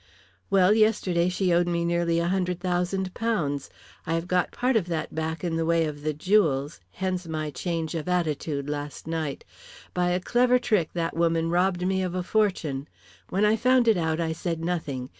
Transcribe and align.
"Well, 0.49 0.73
yesterday 0.73 1.29
she 1.29 1.53
owed 1.53 1.67
me 1.67 1.85
nearly 1.85 2.17
£100,000. 2.17 3.69
I 4.07 4.13
have 4.15 4.27
got 4.27 4.51
part 4.51 4.75
of 4.75 4.87
that 4.87 5.13
back 5.13 5.43
in 5.43 5.57
the 5.57 5.63
way 5.65 5.85
of 5.85 6.01
the 6.01 6.11
jewels, 6.11 6.79
hence 6.93 7.27
my 7.27 7.51
change 7.51 7.93
of 7.93 8.09
attitude 8.09 8.67
last 8.67 9.05
night. 9.05 9.45
By 9.93 10.09
a 10.09 10.19
clever 10.19 10.57
trick, 10.57 10.89
that 10.93 11.15
woman 11.15 11.51
robbed 11.51 11.85
me 11.85 12.01
of 12.01 12.15
a 12.15 12.23
fortune. 12.23 12.87
When 13.29 13.45
I 13.45 13.55
found 13.55 13.87
it 13.87 13.95
out 13.95 14.19
I 14.19 14.31
said 14.31 14.65
nothing. 14.65 15.09